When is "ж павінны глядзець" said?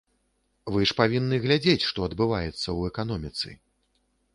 0.91-1.85